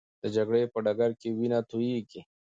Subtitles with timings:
[0.21, 2.21] د جګړې په ډګر کې وینه تویېږي.